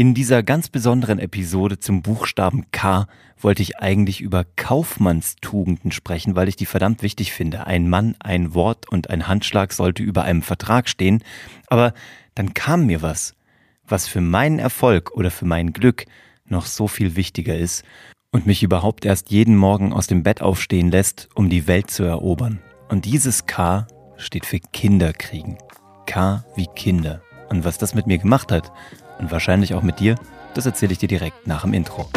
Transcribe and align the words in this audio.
In 0.00 0.14
dieser 0.14 0.42
ganz 0.42 0.70
besonderen 0.70 1.18
Episode 1.18 1.78
zum 1.78 2.00
Buchstaben 2.00 2.70
K 2.70 3.06
wollte 3.38 3.60
ich 3.60 3.80
eigentlich 3.80 4.22
über 4.22 4.46
Kaufmannstugenden 4.56 5.92
sprechen, 5.92 6.34
weil 6.36 6.48
ich 6.48 6.56
die 6.56 6.64
verdammt 6.64 7.02
wichtig 7.02 7.32
finde. 7.34 7.66
Ein 7.66 7.86
Mann, 7.86 8.16
ein 8.18 8.54
Wort 8.54 8.90
und 8.90 9.10
ein 9.10 9.28
Handschlag 9.28 9.74
sollte 9.74 10.02
über 10.02 10.22
einem 10.22 10.40
Vertrag 10.40 10.88
stehen. 10.88 11.22
Aber 11.66 11.92
dann 12.34 12.54
kam 12.54 12.86
mir 12.86 13.02
was, 13.02 13.34
was 13.86 14.08
für 14.08 14.22
meinen 14.22 14.58
Erfolg 14.58 15.10
oder 15.10 15.30
für 15.30 15.44
mein 15.44 15.74
Glück 15.74 16.06
noch 16.46 16.64
so 16.64 16.88
viel 16.88 17.14
wichtiger 17.14 17.58
ist 17.58 17.84
und 18.30 18.46
mich 18.46 18.62
überhaupt 18.62 19.04
erst 19.04 19.30
jeden 19.30 19.54
Morgen 19.54 19.92
aus 19.92 20.06
dem 20.06 20.22
Bett 20.22 20.40
aufstehen 20.40 20.90
lässt, 20.90 21.28
um 21.34 21.50
die 21.50 21.66
Welt 21.66 21.90
zu 21.90 22.04
erobern. 22.04 22.58
Und 22.88 23.04
dieses 23.04 23.44
K 23.44 23.86
steht 24.16 24.46
für 24.46 24.60
Kinderkriegen. 24.60 25.58
K 26.06 26.42
wie 26.56 26.68
Kinder. 26.74 27.20
Und 27.50 27.64
was 27.66 27.76
das 27.76 27.94
mit 27.94 28.06
mir 28.06 28.16
gemacht 28.16 28.50
hat 28.50 28.72
und 29.20 29.30
wahrscheinlich 29.30 29.74
auch 29.74 29.82
mit 29.82 30.00
dir, 30.00 30.16
das 30.54 30.66
erzähle 30.66 30.92
ich 30.92 30.98
dir 30.98 31.08
direkt 31.08 31.46
nach 31.46 31.62
dem 31.62 31.74
Intro. 31.74 32.08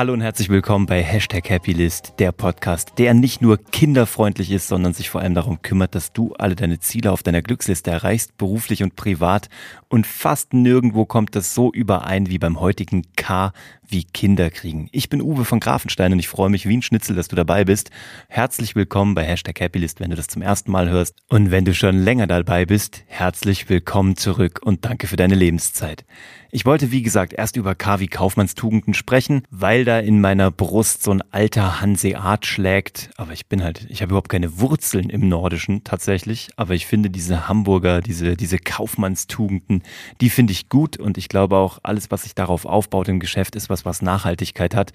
Hallo 0.00 0.14
und 0.14 0.22
herzlich 0.22 0.48
willkommen 0.48 0.86
bei 0.86 1.02
Hashtag 1.02 1.50
Happylist, 1.50 2.14
der 2.20 2.32
Podcast, 2.32 2.92
der 2.96 3.12
nicht 3.12 3.42
nur 3.42 3.58
kinderfreundlich 3.62 4.50
ist, 4.50 4.66
sondern 4.66 4.94
sich 4.94 5.10
vor 5.10 5.20
allem 5.20 5.34
darum 5.34 5.60
kümmert, 5.60 5.94
dass 5.94 6.14
du 6.14 6.32
alle 6.38 6.56
deine 6.56 6.80
Ziele 6.80 7.12
auf 7.12 7.22
deiner 7.22 7.42
Glücksliste 7.42 7.90
erreichst, 7.90 8.38
beruflich 8.38 8.82
und 8.82 8.96
privat. 8.96 9.50
Und 9.90 10.06
fast 10.06 10.54
nirgendwo 10.54 11.04
kommt 11.04 11.36
das 11.36 11.52
so 11.52 11.70
überein 11.70 12.30
wie 12.30 12.38
beim 12.38 12.60
heutigen 12.60 13.02
K 13.14 13.52
wie 13.86 14.04
Kinder 14.04 14.48
kriegen. 14.50 14.88
Ich 14.90 15.10
bin 15.10 15.20
Uwe 15.20 15.44
von 15.44 15.60
Grafenstein 15.60 16.14
und 16.14 16.18
ich 16.18 16.28
freue 16.28 16.48
mich 16.48 16.66
wie 16.66 16.78
ein 16.78 16.82
Schnitzel, 16.82 17.14
dass 17.14 17.28
du 17.28 17.36
dabei 17.36 17.64
bist. 17.64 17.90
Herzlich 18.28 18.74
willkommen 18.74 19.14
bei 19.14 19.24
Hashtag 19.24 19.60
Happylist, 19.60 20.00
wenn 20.00 20.08
du 20.08 20.16
das 20.16 20.28
zum 20.28 20.40
ersten 20.40 20.70
Mal 20.70 20.88
hörst. 20.88 21.14
Und 21.28 21.50
wenn 21.50 21.66
du 21.66 21.74
schon 21.74 21.98
länger 21.98 22.26
dabei 22.26 22.64
bist, 22.64 23.02
herzlich 23.06 23.68
willkommen 23.68 24.16
zurück 24.16 24.60
und 24.64 24.86
danke 24.86 25.08
für 25.08 25.16
deine 25.16 25.34
Lebenszeit. 25.34 26.06
Ich 26.52 26.66
wollte, 26.66 26.90
wie 26.90 27.02
gesagt, 27.02 27.32
erst 27.32 27.54
über 27.54 27.76
K 27.76 28.00
wie 28.00 28.08
Kaufmannstugenden 28.08 28.92
sprechen, 28.92 29.44
weil 29.52 29.84
da 29.84 30.00
in 30.00 30.20
meiner 30.20 30.50
Brust 30.50 31.04
so 31.04 31.12
ein 31.12 31.22
alter 31.30 31.80
Hanseat 31.80 32.44
schlägt. 32.44 33.10
Aber 33.16 33.32
ich 33.32 33.46
bin 33.46 33.62
halt, 33.62 33.86
ich 33.88 34.02
habe 34.02 34.10
überhaupt 34.10 34.30
keine 34.30 34.58
Wurzeln 34.58 35.10
im 35.10 35.28
Nordischen 35.28 35.84
tatsächlich. 35.84 36.48
Aber 36.56 36.74
ich 36.74 36.86
finde 36.86 37.08
diese 37.08 37.46
Hamburger, 37.46 38.00
diese, 38.00 38.36
diese 38.36 38.58
Kaufmannstugenden, 38.58 39.84
die 40.20 40.28
finde 40.28 40.50
ich 40.50 40.68
gut 40.68 40.96
und 40.96 41.18
ich 41.18 41.28
glaube 41.28 41.56
auch, 41.56 41.78
alles, 41.84 42.10
was 42.10 42.24
sich 42.24 42.34
darauf 42.34 42.64
aufbaut 42.64 43.06
im 43.06 43.20
Geschäft, 43.20 43.54
ist 43.54 43.70
was, 43.70 43.84
was 43.84 44.02
Nachhaltigkeit 44.02 44.74
hat. 44.74 44.92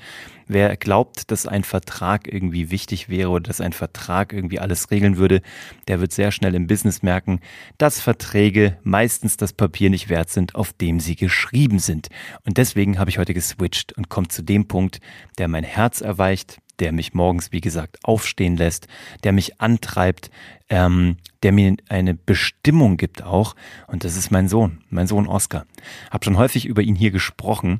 Wer 0.47 0.75
glaubt, 0.75 1.31
dass 1.31 1.47
ein 1.47 1.63
Vertrag 1.63 2.31
irgendwie 2.31 2.69
wichtig 2.69 3.07
wäre 3.07 3.29
oder 3.29 3.43
dass 3.43 3.61
ein 3.61 3.73
Vertrag 3.73 4.33
irgendwie 4.33 4.59
alles 4.59 4.91
regeln 4.91 5.15
würde, 5.15 5.41
der 5.87 6.01
wird 6.01 6.11
sehr 6.11 6.31
schnell 6.31 6.53
im 6.53 6.67
Business 6.67 7.01
merken, 7.01 7.39
dass 7.77 8.01
Verträge 8.01 8.77
meistens 8.83 9.37
das 9.37 9.53
Papier 9.53 9.89
nicht 9.89 10.09
wert 10.09 10.29
sind, 10.29 10.53
auf 10.55 10.73
dem 10.73 10.99
sie 10.99 11.15
geschrieben 11.15 11.44
sind. 11.79 12.09
Und 12.45 12.57
deswegen 12.57 12.99
habe 12.99 13.09
ich 13.09 13.17
heute 13.17 13.33
geswitcht 13.33 13.93
und 13.93 14.09
komme 14.09 14.27
zu 14.27 14.43
dem 14.43 14.67
Punkt, 14.67 14.99
der 15.37 15.47
mein 15.47 15.63
Herz 15.63 16.01
erweicht, 16.01 16.59
der 16.79 16.91
mich 16.91 17.13
morgens, 17.13 17.51
wie 17.51 17.61
gesagt, 17.61 17.97
aufstehen 18.03 18.57
lässt, 18.57 18.87
der 19.23 19.31
mich 19.31 19.61
antreibt, 19.61 20.29
ähm, 20.69 21.17
der 21.43 21.51
mir 21.51 21.75
eine 21.89 22.13
Bestimmung 22.13 22.97
gibt 22.97 23.23
auch. 23.23 23.55
Und 23.87 24.03
das 24.03 24.17
ist 24.17 24.31
mein 24.31 24.47
Sohn, 24.47 24.79
mein 24.89 25.07
Sohn 25.07 25.27
Oscar. 25.27 25.65
Hab 26.09 26.25
schon 26.25 26.37
häufig 26.37 26.65
über 26.65 26.81
ihn 26.81 26.95
hier 26.95 27.11
gesprochen. 27.11 27.79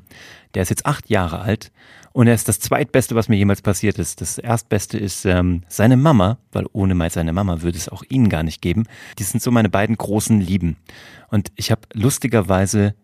Der 0.54 0.62
ist 0.62 0.70
jetzt 0.70 0.86
acht 0.86 1.10
Jahre 1.10 1.40
alt 1.40 1.72
und 2.12 2.28
er 2.28 2.34
ist 2.34 2.48
das 2.48 2.60
zweitbeste, 2.60 3.14
was 3.14 3.28
mir 3.28 3.36
jemals 3.36 3.60
passiert 3.60 3.98
ist. 3.98 4.22
Das 4.22 4.38
erstbeste 4.38 4.96
ist 4.96 5.26
ähm, 5.26 5.64
seine 5.68 5.98
Mama, 5.98 6.38
weil 6.52 6.64
ohne 6.72 6.94
mal 6.94 7.10
seine 7.10 7.34
Mama 7.34 7.60
würde 7.60 7.76
es 7.76 7.90
auch 7.90 8.04
ihn 8.08 8.30
gar 8.30 8.42
nicht 8.42 8.62
geben. 8.62 8.84
Die 9.18 9.24
sind 9.24 9.42
so 9.42 9.50
meine 9.50 9.68
beiden 9.68 9.96
großen 9.96 10.40
Lieben. 10.40 10.76
Und 11.28 11.52
ich 11.56 11.70
habe 11.70 11.82
lustigerweise 11.92 12.94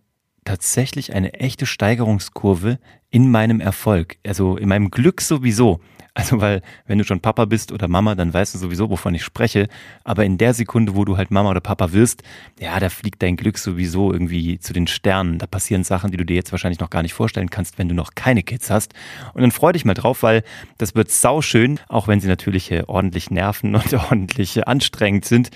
tatsächlich 0.45 1.15
eine 1.15 1.35
echte 1.35 1.67
Steigerungskurve 1.67 2.79
in 3.13 3.31
meinem 3.31 3.61
Erfolg, 3.61 4.17
also 4.27 4.57
in 4.57 4.69
meinem 4.69 4.91
Glück 4.91 5.20
sowieso. 5.20 5.81
Also 6.14 6.42
weil, 6.42 6.61
wenn 6.86 6.98
du 6.98 7.05
schon 7.05 7.20
Papa 7.20 7.47
bist 7.47 7.73
oder 7.73 7.89
Mama, 7.89 8.14
dann 8.14 8.35
weißt 8.35 8.55
du 8.55 8.59
sowieso, 8.59 8.91
wovon 8.91 9.14
ich 9.14 9.25
spreche. 9.25 9.69
Aber 10.05 10.27
in 10.27 10.36
der 10.36 10.53
Sekunde, 10.53 10.95
wo 10.95 11.07
du 11.07 11.17
halt 11.17 11.31
Mama 11.31 11.51
oder 11.51 11.61
Papa 11.61 11.92
wirst, 11.92 12.23
ja, 12.61 12.79
da 12.81 12.91
fliegt 12.91 13.23
dein 13.23 13.36
Glück 13.36 13.57
sowieso 13.57 14.13
irgendwie 14.13 14.59
zu 14.59 14.75
den 14.75 14.86
Sternen. 14.86 15.39
Da 15.39 15.47
passieren 15.47 15.85
Sachen, 15.85 16.11
die 16.11 16.19
du 16.19 16.27
dir 16.27 16.36
jetzt 16.36 16.53
wahrscheinlich 16.53 16.81
noch 16.81 16.91
gar 16.91 17.03
nicht 17.03 17.14
vorstellen 17.14 17.48
kannst, 17.48 17.79
wenn 17.79 17.89
du 17.89 17.95
noch 17.95 18.14
keine 18.14 18.42
Kids 18.42 18.69
hast. 18.69 18.92
Und 19.33 19.41
dann 19.41 19.53
freu 19.53 19.73
dich 19.73 19.86
mal 19.86 19.95
drauf, 19.95 20.23
weil 20.23 20.42
das 20.77 20.95
wird 20.95 21.11
sauschön, 21.11 21.81
auch 21.89 22.09
wenn 22.09 22.20
sie 22.20 22.29
natürlich 22.29 22.70
äh, 22.70 22.85
ordentlich 22.86 23.31
nerven 23.31 23.75
und 23.75 23.95
ordentlich 23.95 24.59
äh, 24.59 24.65
anstrengend 24.65 25.25
sind 25.25 25.51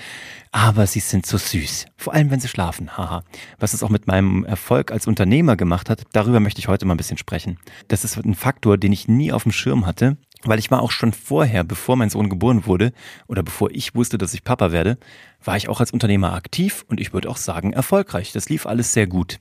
aber 0.56 0.86
sie 0.86 1.00
sind 1.00 1.26
so 1.26 1.36
süß. 1.36 1.84
Vor 1.98 2.14
allem, 2.14 2.30
wenn 2.30 2.41
sie 2.41 2.48
schlafen. 2.48 2.97
Haha. 2.97 3.25
Was 3.59 3.75
es 3.75 3.82
auch 3.82 3.91
mit 3.91 4.06
meinem 4.06 4.42
Erfolg 4.47 4.91
als 4.91 5.06
Unternehmer 5.06 5.54
gemacht 5.54 5.91
hat, 5.91 6.04
darüber 6.12 6.41
möchte 6.41 6.60
ich 6.60 6.66
heute 6.66 6.86
mal 6.86 6.94
ein 6.94 6.97
bisschen 6.97 7.19
sprechen. 7.19 7.45
Das 7.88 8.04
ist 8.04 8.16
ein 8.16 8.34
Faktor, 8.34 8.78
den 8.78 8.92
ich 8.92 9.08
nie 9.08 9.32
auf 9.32 9.44
dem 9.44 9.52
Schirm 9.52 9.86
hatte, 9.86 10.16
weil 10.44 10.58
ich 10.58 10.70
war 10.70 10.82
auch 10.82 10.90
schon 10.90 11.12
vorher, 11.12 11.64
bevor 11.64 11.96
mein 11.96 12.10
Sohn 12.10 12.28
geboren 12.28 12.66
wurde 12.66 12.92
oder 13.26 13.42
bevor 13.42 13.70
ich 13.70 13.94
wusste, 13.94 14.18
dass 14.18 14.34
ich 14.34 14.44
Papa 14.44 14.72
werde, 14.72 14.98
war 15.42 15.56
ich 15.56 15.68
auch 15.68 15.80
als 15.80 15.90
Unternehmer 15.90 16.34
aktiv 16.34 16.84
und 16.88 17.00
ich 17.00 17.12
würde 17.12 17.28
auch 17.28 17.36
sagen 17.36 17.72
erfolgreich. 17.72 18.32
Das 18.32 18.48
lief 18.48 18.66
alles 18.66 18.92
sehr 18.92 19.06
gut. 19.06 19.38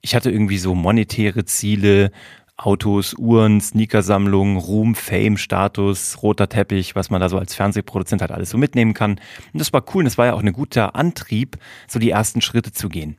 Ich 0.00 0.14
hatte 0.14 0.30
irgendwie 0.30 0.58
so 0.58 0.74
monetäre 0.74 1.44
Ziele, 1.44 2.10
Autos, 2.56 3.14
Uhren, 3.14 3.60
Sneakersammlung, 3.60 4.58
Ruhm, 4.58 4.94
Fame, 4.94 5.36
Status, 5.36 6.22
roter 6.22 6.48
Teppich, 6.48 6.94
was 6.94 7.10
man 7.10 7.20
da 7.20 7.28
so 7.28 7.38
als 7.38 7.54
Fernsehproduzent 7.54 8.20
halt 8.20 8.30
alles 8.30 8.50
so 8.50 8.58
mitnehmen 8.58 8.94
kann. 8.94 9.12
Und 9.52 9.58
das 9.58 9.72
war 9.72 9.82
cool 9.92 10.00
und 10.00 10.04
das 10.04 10.18
war 10.18 10.26
ja 10.26 10.34
auch 10.34 10.42
ein 10.42 10.52
guter 10.52 10.94
Antrieb, 10.94 11.58
so 11.88 11.98
die 11.98 12.10
ersten 12.10 12.40
Schritte 12.40 12.72
zu 12.72 12.88
gehen. 12.88 13.16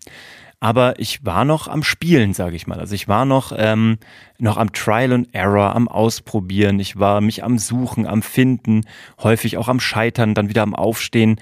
Aber 0.59 0.99
ich 0.99 1.25
war 1.25 1.45
noch 1.45 1.67
am 1.67 1.83
Spielen, 1.83 2.33
sage 2.33 2.55
ich 2.55 2.67
mal. 2.67 2.79
Also 2.79 2.95
ich 2.95 3.07
war 3.07 3.25
noch, 3.25 3.51
ähm, 3.55 3.97
noch 4.39 4.57
am 4.57 4.71
Trial 4.73 5.13
and 5.13 5.33
Error, 5.33 5.75
am 5.75 5.87
Ausprobieren. 5.87 6.79
Ich 6.79 6.97
war 6.97 7.21
mich 7.21 7.43
am 7.43 7.57
Suchen, 7.57 8.07
am 8.07 8.21
Finden, 8.21 8.85
häufig 9.21 9.57
auch 9.57 9.67
am 9.67 9.79
Scheitern, 9.79 10.33
dann 10.33 10.49
wieder 10.49 10.63
am 10.63 10.75
Aufstehen. 10.75 11.39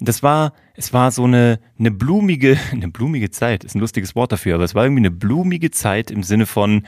Das 0.00 0.22
war, 0.22 0.52
es 0.74 0.92
war 0.92 1.10
so 1.12 1.24
eine, 1.24 1.60
eine 1.78 1.90
blumige, 1.90 2.58
eine 2.72 2.88
blumige 2.88 3.30
Zeit, 3.30 3.64
ist 3.64 3.74
ein 3.74 3.80
lustiges 3.80 4.16
Wort 4.16 4.32
dafür, 4.32 4.56
aber 4.56 4.64
es 4.64 4.74
war 4.74 4.84
irgendwie 4.84 5.02
eine 5.02 5.10
blumige 5.10 5.70
Zeit 5.70 6.10
im 6.10 6.22
Sinne 6.22 6.46
von, 6.46 6.84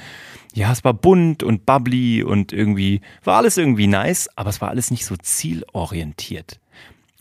ja, 0.55 0.73
es 0.73 0.85
war 0.85 0.95
bunt 0.95 1.43
und 1.43 1.67
bubbly 1.67 2.23
und 2.23 2.53
irgendwie 2.53 3.01
war 3.23 3.37
alles 3.37 3.59
irgendwie 3.59 3.87
nice, 3.87 4.29
aber 4.37 4.51
es 4.51 4.61
war 4.61 4.71
alles 4.71 4.91
nicht 4.91 5.05
so 5.05 5.17
zielorientiert. 5.17 6.59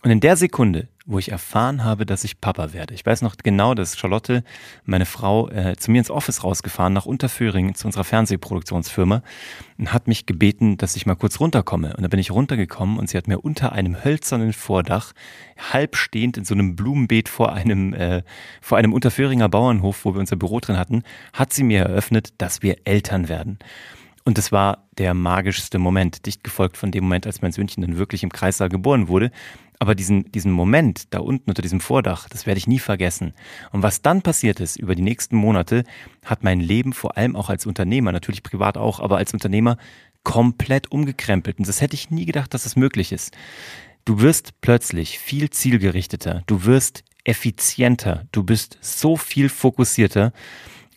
Und 0.04 0.12
in 0.12 0.20
der 0.20 0.38
Sekunde, 0.38 0.88
wo 1.06 1.20
ich 1.20 1.32
erfahren 1.32 1.84
habe, 1.84 2.06
dass 2.06 2.24
ich 2.24 2.42
Papa 2.42 2.74
werde, 2.74 2.94
ich 2.94 3.06
weiß 3.06 3.22
noch 3.22 3.36
genau, 3.38 3.76
dass 3.76 3.98
Charlotte, 3.98 4.44
meine 4.86 5.06
Frau, 5.06 5.50
äh, 5.50 5.76
zu 5.78 5.92
mir 5.92 6.00
ins 6.00 6.10
Office 6.10 6.44
rausgefahren 6.44 6.94
nach 6.94 7.06
Unterföhring 7.06 7.76
zu 7.76 7.86
unserer 7.88 8.04
Fernsehproduktionsfirma 8.04 9.22
und 9.78 9.94
hat 9.94 10.08
mich 10.08 10.26
gebeten, 10.26 10.78
dass 10.78 10.96
ich 10.96 11.06
mal 11.06 11.16
kurz 11.16 11.40
runterkomme. 11.40 11.96
Und 11.96 12.02
da 12.02 12.08
bin 12.08 12.20
ich 12.20 12.32
runtergekommen 12.32 12.98
und 12.98 13.10
sie 13.10 13.18
hat 13.18 13.28
mir 13.28 13.40
unter 13.40 13.72
einem 13.72 14.04
hölzernen 14.04 14.54
Vordach, 14.54 15.14
halb 15.72 15.96
stehend 15.96 16.38
in 16.38 16.46
so 16.46 16.56
einem 16.56 16.76
Blumenbeet 16.76 17.30
vor 17.30 17.54
einem, 17.54 17.94
äh, 17.94 18.24
vor 18.62 18.78
einem 18.78 18.94
Unterföhringer 18.94 19.48
Bauernhof, 19.48 20.06
wo 20.06 20.14
wir 20.16 20.20
unser 20.20 20.38
Büro 20.38 20.60
drin 20.60 20.78
hatten, 20.78 21.04
hat 21.34 21.54
sie 21.54 21.64
mir 21.64 21.82
eröffnet, 21.82 22.34
dass 22.40 22.64
wir 22.64 22.78
Eltern 22.86 23.30
werden. 23.30 23.60
Und 24.28 24.40
es 24.40 24.52
war 24.52 24.88
der 24.97 25.13
magischste 25.13 25.78
Moment, 25.78 26.25
dicht 26.25 26.44
gefolgt 26.44 26.78
von 26.78 26.91
dem 26.91 27.03
Moment, 27.03 27.28
als 27.28 27.44
mein 27.44 27.52
Söhnchen 27.52 27.81
dann 27.81 27.97
wirklich 27.97 28.24
im 28.24 28.31
Kreissaal 28.31 28.69
geboren 28.69 29.08
wurde. 29.08 29.31
Aber 29.78 29.94
diesen, 29.94 30.31
diesen 30.31 30.52
Moment 30.52 31.13
da 31.13 31.19
unten 31.19 31.52
unter 31.52 31.62
diesem 31.62 31.80
Vordach, 31.80 32.28
das 32.30 32.47
werde 32.47 32.58
ich 32.58 32.66
nie 32.66 32.80
vergessen. 32.80 33.34
Und 33.72 33.84
was 33.84 34.02
dann 34.02 34.24
passiert 34.24 34.59
ist 34.59 34.78
über 34.78 34.96
die 34.96 35.03
nächsten 35.03 35.36
Monate, 35.36 35.84
hat 36.24 36.44
mein 36.44 36.59
Leben 36.59 36.91
vor 36.91 37.18
allem 37.18 37.36
auch 37.36 37.50
als 37.50 37.68
Unternehmer, 37.68 38.12
natürlich 38.12 38.41
privat 38.41 38.78
auch, 38.78 39.00
aber 39.00 39.18
als 39.18 39.34
Unternehmer 39.34 39.78
komplett 40.24 40.92
umgekrempelt. 40.92 41.59
Und 41.59 41.68
das 41.68 41.81
hätte 41.81 41.94
ich 41.94 42.09
nie 42.09 42.25
gedacht, 42.25 42.53
dass 42.53 42.63
das 42.63 42.75
möglich 42.75 43.12
ist. 43.12 43.36
Du 44.06 44.22
wirst 44.22 44.59
plötzlich 44.62 45.19
viel 45.19 45.52
zielgerichteter, 45.52 46.42
du 46.47 46.66
wirst 46.66 47.03
effizienter, 47.25 48.25
du 48.31 48.44
bist 48.44 48.77
so 48.81 49.18
viel 49.18 49.50
fokussierter. 49.50 50.33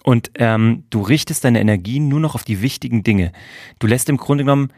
Und 0.09 0.31
ähm, 0.37 0.85
du 0.89 1.03
richtest 1.03 1.45
deine 1.45 1.61
Energien 1.61 2.09
nur 2.09 2.19
noch 2.19 2.35
auf 2.35 2.43
die 2.43 2.63
wichtigen 2.63 3.03
Dinge. 3.03 3.31
Du 3.79 3.87
lässt 3.87 4.09
im 4.09 4.17
Grunde 4.17 4.43
genommen, 4.43 4.73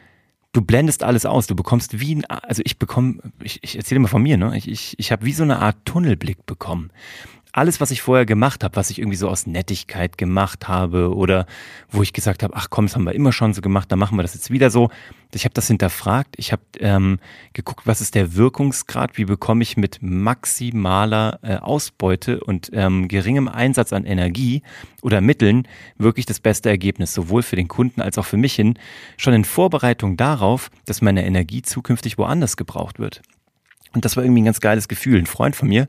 du 0.50 0.60
blendest 0.60 1.04
alles 1.04 1.24
aus. 1.24 1.46
Du 1.46 1.54
bekommst 1.54 2.00
wie 2.00 2.16
ein, 2.16 2.24
also 2.24 2.62
ich 2.64 2.80
bekomme, 2.80 3.20
ich, 3.40 3.62
ich 3.62 3.76
erzähle 3.76 4.00
mal 4.00 4.08
von 4.08 4.24
mir, 4.24 4.36
ne? 4.36 4.58
Ich, 4.58 4.68
ich, 4.68 4.98
ich 4.98 5.12
habe 5.12 5.24
wie 5.24 5.32
so 5.32 5.44
eine 5.44 5.60
Art 5.60 5.76
Tunnelblick 5.84 6.46
bekommen 6.46 6.90
alles, 7.52 7.80
was 7.80 7.90
ich 7.90 8.02
vorher 8.02 8.26
gemacht 8.26 8.64
habe, 8.64 8.76
was 8.76 8.90
ich 8.90 8.98
irgendwie 8.98 9.16
so 9.16 9.28
aus 9.28 9.46
Nettigkeit 9.46 10.18
gemacht 10.18 10.68
habe 10.68 11.14
oder 11.14 11.46
wo 11.90 12.02
ich 12.02 12.12
gesagt 12.12 12.42
habe, 12.42 12.54
ach 12.56 12.68
komm, 12.70 12.86
das 12.86 12.94
haben 12.94 13.04
wir 13.04 13.14
immer 13.14 13.32
schon 13.32 13.54
so 13.54 13.60
gemacht, 13.60 13.90
dann 13.90 13.98
machen 13.98 14.16
wir 14.16 14.22
das 14.22 14.34
jetzt 14.34 14.50
wieder 14.50 14.70
so. 14.70 14.90
Ich 15.32 15.44
habe 15.44 15.54
das 15.54 15.68
hinterfragt, 15.68 16.34
ich 16.38 16.52
habe 16.52 16.62
ähm, 16.80 17.18
geguckt, 17.52 17.86
was 17.86 18.00
ist 18.00 18.14
der 18.14 18.34
Wirkungsgrad, 18.34 19.16
wie 19.16 19.24
bekomme 19.24 19.62
ich 19.62 19.76
mit 19.76 19.98
maximaler 20.00 21.38
äh, 21.42 21.56
Ausbeute 21.56 22.40
und 22.40 22.70
ähm, 22.72 23.08
geringem 23.08 23.48
Einsatz 23.48 23.92
an 23.92 24.04
Energie 24.04 24.62
oder 25.02 25.20
Mitteln 25.20 25.68
wirklich 25.98 26.26
das 26.26 26.40
beste 26.40 26.68
Ergebnis, 26.68 27.14
sowohl 27.14 27.42
für 27.42 27.56
den 27.56 27.68
Kunden 27.68 28.00
als 28.00 28.18
auch 28.18 28.26
für 28.26 28.36
mich 28.36 28.54
hin, 28.54 28.78
schon 29.16 29.34
in 29.34 29.44
Vorbereitung 29.44 30.16
darauf, 30.16 30.70
dass 30.84 31.02
meine 31.02 31.24
Energie 31.24 31.62
zukünftig 31.62 32.18
woanders 32.18 32.56
gebraucht 32.56 32.98
wird. 32.98 33.22
Und 33.92 34.04
das 34.04 34.16
war 34.16 34.24
irgendwie 34.24 34.42
ein 34.42 34.46
ganz 34.46 34.60
geiles 34.60 34.88
Gefühl. 34.88 35.18
Ein 35.18 35.26
Freund 35.26 35.56
von 35.56 35.68
mir 35.68 35.88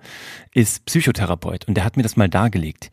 ist 0.53 0.85
Psychotherapeut 0.85 1.67
und 1.67 1.75
der 1.75 1.85
hat 1.85 1.97
mir 1.97 2.03
das 2.03 2.17
mal 2.17 2.29
dargelegt. 2.29 2.89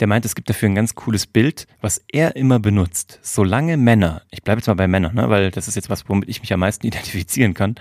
Der 0.00 0.06
meint, 0.06 0.24
es 0.24 0.34
gibt 0.34 0.48
dafür 0.48 0.68
ein 0.68 0.74
ganz 0.74 0.94
cooles 0.94 1.26
Bild, 1.26 1.66
was 1.80 2.00
er 2.12 2.36
immer 2.36 2.60
benutzt. 2.60 3.18
Solange 3.22 3.76
Männer, 3.76 4.22
ich 4.30 4.42
bleibe 4.42 4.60
jetzt 4.60 4.68
mal 4.68 4.74
bei 4.74 4.86
Männern, 4.86 5.14
ne, 5.14 5.28
weil 5.28 5.50
das 5.50 5.66
ist 5.66 5.74
jetzt 5.74 5.90
was, 5.90 6.08
womit 6.08 6.28
ich 6.28 6.40
mich 6.40 6.52
am 6.52 6.60
meisten 6.60 6.86
identifizieren 6.86 7.54
kann, 7.54 7.74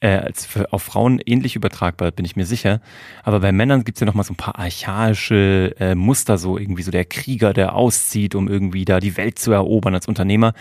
äh, 0.00 0.16
als 0.16 0.44
für, 0.44 0.72
auf 0.72 0.82
Frauen 0.82 1.20
ähnlich 1.24 1.56
übertragbar, 1.56 2.10
bin 2.10 2.24
ich 2.24 2.36
mir 2.36 2.44
sicher. 2.44 2.80
Aber 3.22 3.40
bei 3.40 3.52
Männern 3.52 3.84
gibt's 3.84 4.00
ja 4.00 4.06
noch 4.06 4.14
mal 4.14 4.24
so 4.24 4.32
ein 4.32 4.36
paar 4.36 4.58
archaische 4.58 5.74
äh, 5.78 5.94
Muster, 5.94 6.38
so 6.38 6.58
irgendwie 6.58 6.82
so 6.82 6.90
der 6.90 7.04
Krieger, 7.04 7.52
der 7.52 7.74
auszieht, 7.74 8.34
um 8.34 8.48
irgendwie 8.48 8.84
da 8.84 9.00
die 9.00 9.16
Welt 9.16 9.38
zu 9.38 9.52
erobern 9.52 9.94
als 9.94 10.08
Unternehmer. 10.08 10.54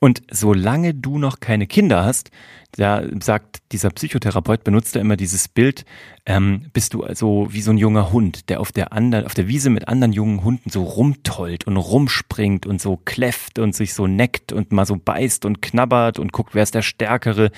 Und 0.00 0.22
solange 0.30 0.94
du 0.94 1.18
noch 1.18 1.38
keine 1.38 1.66
Kinder 1.66 2.04
hast, 2.04 2.30
da 2.72 3.02
sagt 3.20 3.58
dieser 3.70 3.90
Psychotherapeut, 3.90 4.64
benutzt 4.64 4.96
er 4.96 5.02
immer 5.02 5.16
dieses 5.16 5.46
Bild, 5.46 5.84
ähm, 6.26 6.66
bist 6.72 6.94
du 6.94 7.04
also 7.04 7.48
wie 7.50 7.60
so 7.60 7.70
ein 7.70 7.78
junger 7.78 8.12
Hund, 8.12 8.48
der 8.48 8.60
auf 8.60 8.72
der 8.72 8.92
anderen, 8.92 9.26
auf 9.26 9.34
der 9.34 9.46
Wiese 9.46 9.70
mit 9.70 9.88
anderen 9.88 10.12
jungen 10.12 10.42
Hunden 10.42 10.70
so 10.70 10.82
rumtollt 10.82 11.66
und 11.66 11.76
rumspringt 11.76 12.66
und 12.66 12.80
so 12.80 12.96
kläfft 12.96 13.58
und 13.58 13.74
sich 13.74 13.94
so 13.94 14.06
neckt 14.06 14.52
und 14.52 14.72
mal 14.72 14.86
so 14.86 14.96
beißt 14.96 15.44
und 15.44 15.62
knabbert 15.62 16.18
und 16.18 16.32
guckt, 16.32 16.54
wer 16.54 16.62
ist 16.62 16.74
der 16.74 16.82
Stärkere 16.82 17.50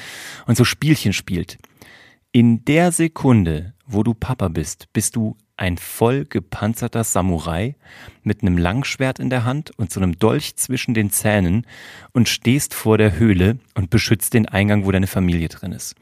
und 0.46 0.56
so 0.56 0.64
Spielchen 0.64 1.12
spielt. 1.12 1.58
In 2.32 2.64
der 2.64 2.90
Sekunde, 2.90 3.74
wo 3.86 4.02
du 4.02 4.12
Papa 4.12 4.48
bist, 4.48 4.92
bist 4.92 5.14
du 5.14 5.36
ein 5.56 5.78
voll 5.78 6.24
gepanzerter 6.24 7.04
Samurai 7.04 7.76
mit 8.22 8.42
einem 8.42 8.58
Langschwert 8.58 9.20
in 9.20 9.30
der 9.30 9.44
Hand 9.44 9.70
und 9.78 9.92
so 9.92 10.00
einem 10.00 10.18
Dolch 10.18 10.56
zwischen 10.56 10.94
den 10.94 11.10
Zähnen 11.10 11.66
und 12.12 12.28
stehst 12.28 12.74
vor 12.74 12.98
der 12.98 13.18
Höhle 13.18 13.58
und 13.74 13.90
beschützt 13.90 14.34
den 14.34 14.46
Eingang, 14.46 14.84
wo 14.84 14.90
deine 14.90 15.06
Familie 15.06 15.48
drin 15.48 15.72
ist. 15.72 15.94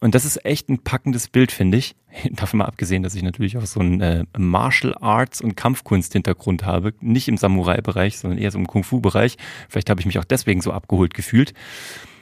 Und 0.00 0.14
das 0.14 0.24
ist 0.24 0.44
echt 0.44 0.68
ein 0.68 0.78
packendes 0.78 1.28
Bild, 1.28 1.52
finde 1.52 1.78
ich. 1.78 1.96
Davon 2.30 2.58
mal 2.58 2.66
abgesehen, 2.66 3.02
dass 3.02 3.14
ich 3.14 3.22
natürlich 3.22 3.56
auch 3.56 3.66
so 3.66 3.80
einen 3.80 4.00
äh, 4.00 4.24
Martial 4.36 4.94
Arts 5.00 5.40
und 5.40 5.56
Kampfkunst-Hintergrund 5.56 6.64
habe. 6.64 6.94
Nicht 7.00 7.28
im 7.28 7.36
Samurai-Bereich, 7.36 8.18
sondern 8.18 8.38
eher 8.38 8.50
so 8.50 8.58
im 8.58 8.66
Kung-Fu-Bereich. 8.66 9.36
Vielleicht 9.68 9.90
habe 9.90 10.00
ich 10.00 10.06
mich 10.06 10.18
auch 10.18 10.24
deswegen 10.24 10.60
so 10.60 10.72
abgeholt 10.72 11.14
gefühlt. 11.14 11.54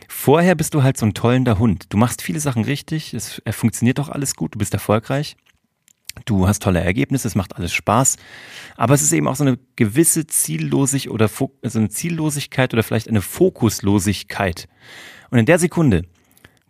Vorher 0.08 0.54
bist 0.54 0.74
du 0.74 0.82
halt 0.82 0.98
so 0.98 1.06
ein 1.06 1.14
tollender 1.14 1.58
Hund. 1.58 1.86
Du 1.88 1.96
machst 1.96 2.22
viele 2.22 2.38
Sachen 2.38 2.64
richtig, 2.64 3.14
es 3.14 3.42
funktioniert 3.50 3.98
doch 3.98 4.10
alles 4.10 4.36
gut, 4.36 4.54
du 4.54 4.58
bist 4.58 4.74
erfolgreich. 4.74 5.36
Du 6.24 6.46
hast 6.46 6.62
tolle 6.62 6.80
Ergebnisse, 6.80 7.28
es 7.28 7.34
macht 7.34 7.56
alles 7.56 7.72
Spaß, 7.72 8.16
aber 8.76 8.94
es 8.94 9.02
ist 9.02 9.12
eben 9.12 9.26
auch 9.26 9.36
so 9.36 9.44
eine 9.44 9.58
gewisse 9.76 10.26
Ziellosigkeit 10.26 11.12
oder 11.12 11.30
also 11.62 11.78
eine 11.78 11.88
Ziellosigkeit 11.88 12.72
oder 12.74 12.82
vielleicht 12.82 13.08
eine 13.08 13.22
Fokuslosigkeit. 13.22 14.68
Und 15.30 15.38
in 15.38 15.46
der 15.46 15.58
Sekunde, 15.58 16.02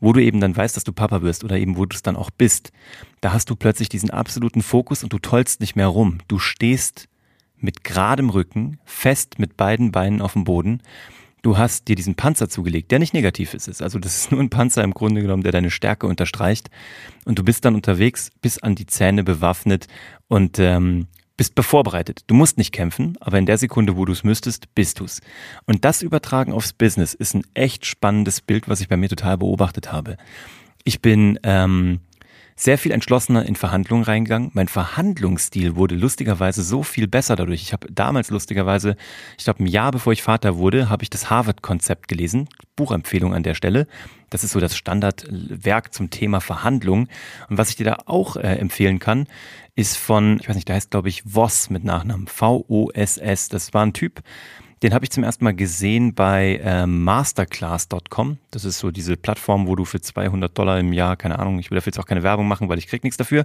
wo 0.00 0.12
du 0.12 0.23
eben 0.23 0.41
dann 0.41 0.56
weißt, 0.56 0.77
dass 0.77 0.85
du 0.85 0.93
Papa 0.93 1.23
wirst 1.23 1.44
oder 1.44 1.56
eben 1.56 1.77
wo 1.77 1.87
du 1.87 1.94
es 1.94 2.03
dann 2.03 2.17
auch 2.17 2.31
bist, 2.31 2.73
da 3.21 3.33
hast 3.33 3.50
du 3.50 3.56
plötzlich 3.56 3.89
diesen 3.89 4.11
absoluten 4.11 4.62
Fokus 4.62 5.03
und 5.03 5.12
du 5.12 5.19
tollst 5.19 5.61
nicht 5.61 5.77
mehr 5.77 5.89
rum. 5.89 6.19
Du 6.29 6.39
stehst 6.39 7.09
mit 7.56 7.85
geradem 7.85 8.31
Rücken, 8.31 8.79
fest 8.85 9.39
mit 9.39 9.56
beiden 9.56 9.93
Beinen 9.93 10.21
auf 10.21 10.33
dem 10.33 10.44
Boden 10.44 10.83
du 11.43 11.59
hast 11.59 11.89
dir 11.89 11.97
diesen 11.97 12.15
Panzer 12.15 12.49
zugelegt, 12.49 12.91
der 12.91 12.99
nicht 12.99 13.15
negativ 13.15 13.53
ist. 13.55 13.83
Also 13.83 13.99
das 13.99 14.17
ist 14.17 14.33
nur 14.33 14.41
ein 14.41 14.50
Panzer 14.50 14.83
im 14.83 14.94
Grunde 14.94 15.21
genommen, 15.21 15.43
der 15.43 15.53
deine 15.53 15.71
Stärke 15.71 16.06
unterstreicht. 16.06 16.71
Und 17.25 17.39
du 17.39 17.44
bist 17.44 17.65
dann 17.65 17.75
unterwegs, 17.75 18.31
bis 18.41 18.59
an 18.59 18.75
die 18.75 18.87
Zähne 18.87 19.25
bewaffnet 19.25 19.89
und 20.29 20.59
ähm, 20.59 21.09
bist 21.37 21.55
bevorbereitet. 21.55 22.23
Du 22.29 22.35
musst 22.35 22.59
nicht 22.59 22.73
kämpfen, 22.73 23.17
aber 23.21 23.39
in 23.39 23.47
der 23.47 23.59
Sekunde, 23.59 23.97
wo 23.97 24.05
du 24.05 24.12
es 24.12 24.23
müsstest, 24.23 24.75
bist 24.75 25.00
du's. 25.00 25.21
Und 25.67 25.85
das 25.85 26.03
übertragen 26.03 26.53
aufs 26.53 26.73
Business 26.73 27.15
ist 27.15 27.35
ein 27.35 27.44
echt 27.55 27.87
spannendes 27.87 28.41
Bild, 28.41 28.69
was 28.69 28.81
ich 28.81 28.89
bei 28.89 28.97
mir 28.97 29.09
total 29.09 29.39
beobachtet 29.39 29.93
habe. 29.93 30.17
Ich 30.85 31.03
bin 31.03 31.39
ähm, 31.43 32.00
sehr 32.62 32.79
viel 32.79 32.93
entschlossener 32.93 33.44
in 33.44 33.56
Verhandlungen 33.56 34.05
reingegangen. 34.05 34.53
Mein 34.55 34.69
Verhandlungsstil 34.69 35.75
wurde 35.75 35.97
lustigerweise 35.97 36.62
so 36.62 36.85
viel 36.85 37.09
besser 37.09 37.35
dadurch. 37.35 37.61
Ich 37.61 37.73
habe 37.73 37.88
damals 37.91 38.31
lustigerweise, 38.31 38.94
ich 39.37 39.43
glaube 39.43 39.64
ein 39.64 39.67
Jahr 39.67 39.91
bevor 39.91 40.12
ich 40.12 40.23
Vater 40.23 40.59
wurde, 40.59 40.88
habe 40.88 41.03
ich 41.03 41.11
das 41.11 41.29
Harvard-Konzept 41.29 42.06
gelesen. 42.06 42.49
Buchempfehlung 42.76 43.35
an 43.35 43.43
der 43.43 43.55
Stelle. 43.55 43.88
Das 44.31 44.44
ist 44.44 44.53
so 44.53 44.61
das 44.61 44.76
Standardwerk 44.76 45.93
zum 45.93 46.11
Thema 46.11 46.41
Verhandlung. 46.41 47.09
Und 47.49 47.59
was 47.59 47.69
ich 47.70 47.76
dir 47.76 47.85
da 47.85 47.99
auch 48.06 48.37
äh, 48.37 48.43
empfehlen 48.43 49.00
kann, 49.00 49.26
ist 49.75 49.97
von, 49.97 50.38
ich 50.41 50.49
weiß 50.49 50.55
nicht, 50.55 50.69
der 50.69 50.76
heißt 50.76 50.93
glaube 50.93 51.08
ich 51.08 51.25
Voss 51.25 51.69
mit 51.69 51.82
Nachnamen, 51.82 52.29
V-O-S-S. 52.29 53.49
Das 53.49 53.75
war 53.75 53.85
ein 53.85 53.93
Typ, 53.93 54.23
den 54.82 54.94
habe 54.94 55.05
ich 55.05 55.11
zum 55.11 55.23
ersten 55.23 55.44
Mal 55.44 55.55
gesehen 55.55 56.14
bei 56.14 56.61
äh, 56.62 56.87
masterclass.com. 56.87 58.38
Das 58.50 58.64
ist 58.64 58.81
so 58.81 58.90
diese 58.90 59.17
Plattform, 59.17 59.69
wo 59.69 59.76
du 59.76 59.84
für 59.84 60.00
200 60.00 60.56
Dollar 60.58 60.81
im 60.81 60.93
Jahr, 60.93 61.17
keine 61.17 61.38
Ahnung, 61.38 61.61
ich 61.61 61.70
will 61.70 61.76
dafür 61.76 61.93
jetzt 61.93 62.00
auch 62.00 62.06
keine 62.06 62.25
Werbung 62.25 62.49
machen, 62.49 62.69
weil 62.69 62.79
ich 62.79 62.88
krieg 62.88 63.05
nichts 63.05 63.17
dafür. 63.17 63.44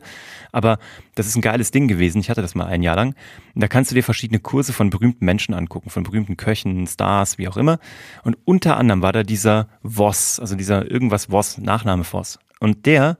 Aber 0.52 0.80
das 1.14 1.28
ist 1.28 1.36
ein 1.36 1.44
geiles 1.44 1.70
Ding 1.70 1.88
gewesen. 1.88 2.20
Ich 2.20 2.32
hatte 2.32 2.42
das 2.42 2.56
mal 2.56 2.66
ein 2.66 2.82
Jahr 2.82 2.96
lang. 2.96 3.14
Und 3.54 3.62
da 3.62 3.68
kannst 3.68 3.92
du 3.92 3.96
dir 3.96 4.04
verschiedene 4.04 4.40
Kurse 4.40 4.74
von 4.74 4.90
berühmten 4.90 5.26
Menschen 5.26 5.54
angucken, 5.54 5.92
von 5.92 6.02
berühmten 6.02 6.38
Köchen, 6.38 6.88
Stars, 6.88 7.38
wie 7.38 7.48
auch 7.48 7.58
immer. 7.58 7.78
Und 8.24 8.36
unter 8.46 8.78
anderem 8.78 9.04
war 9.04 9.14
da 9.14 9.22
dieser 9.22 9.68
Voss, 9.84 10.40
also 10.40 10.56
dieser 10.56 10.90
irgendwas 10.90 11.30
Voss, 11.30 11.60
Nachname 11.60 12.04
Voss. 12.04 12.40
Und 12.60 12.88
der 12.88 13.18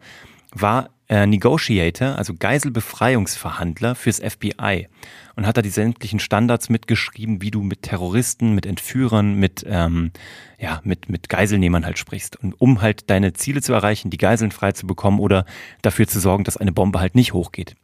war 0.52 0.90
äh, 1.10 1.26
Negotiator, 1.26 2.18
also 2.18 2.34
Geiselbefreiungsverhandler 2.38 3.96
fürs 3.96 4.20
FBI 4.20 4.88
und 5.36 5.46
hat 5.46 5.58
da 5.58 5.62
die 5.62 5.70
sämtlichen 5.70 6.20
Standards 6.20 6.70
mitgeschrieben, 6.70 7.42
wie 7.42 7.52
du 7.52 7.62
mit 7.62 7.84
Terroristen, 7.84 8.54
mit 8.54 8.66
Entführern, 8.66 9.36
mit 9.36 9.66
ähm, 9.68 10.12
ja 10.60 10.82
mit 10.84 11.10
mit 11.10 11.30
Geiselnehmern 11.30 11.86
halt 11.86 11.98
sprichst 11.98 12.36
und 12.36 12.60
um 12.60 12.82
halt 12.82 13.10
deine 13.10 13.34
Ziele 13.34 13.62
zu 13.62 13.74
erreichen, 13.74 14.10
die 14.10 14.18
Geiseln 14.18 14.52
frei 14.52 14.74
zu 14.74 14.88
bekommen 14.88 15.20
oder 15.20 15.46
dafür 15.82 16.08
zu 16.08 16.20
sorgen, 16.20 16.44
dass 16.44 16.58
eine 16.58 16.72
Bombe 16.72 17.00
halt 17.00 17.16
nicht 17.16 17.34
hochgeht. 17.34 17.76